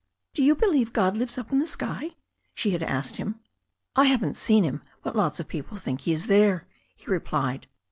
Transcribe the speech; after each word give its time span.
"Do 0.33 0.41
you 0.41 0.55
believe 0.55 0.93
God 0.93 1.15
lives 1.15 1.37
up 1.37 1.51
in 1.51 1.59
the 1.59 1.67
sky?" 1.67 2.15
she 2.55 2.71
had 2.71 2.81
asked 2.81 3.17
him. 3.17 3.39
"I 3.95 4.05
haven't 4.05 4.33
seen 4.33 4.63
Him, 4.63 4.81
but 5.03 5.15
lots 5.15 5.39
of 5.39 5.47
people 5.47 5.77
think 5.77 6.01
He 6.01 6.11
is 6.11 6.25
there," 6.25 6.65
he 6.95 7.05
replied. 7.07 7.67